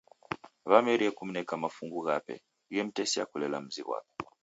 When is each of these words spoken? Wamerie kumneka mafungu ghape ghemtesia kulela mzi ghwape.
Wamerie 0.69 1.09
kumneka 1.17 1.53
mafungu 1.63 1.99
ghape 2.07 2.35
ghemtesia 2.73 3.23
kulela 3.29 3.57
mzi 3.65 3.81
ghwape. 3.87 4.11